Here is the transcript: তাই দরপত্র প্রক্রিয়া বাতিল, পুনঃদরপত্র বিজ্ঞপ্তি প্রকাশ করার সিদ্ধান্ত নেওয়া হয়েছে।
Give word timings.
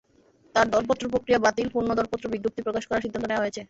তাই 0.55 0.65
দরপত্র 0.73 1.05
প্রক্রিয়া 1.09 1.39
বাতিল, 1.45 1.67
পুনঃদরপত্র 1.73 2.25
বিজ্ঞপ্তি 2.33 2.61
প্রকাশ 2.63 2.83
করার 2.87 3.03
সিদ্ধান্ত 3.05 3.25
নেওয়া 3.27 3.43
হয়েছে। 3.43 3.59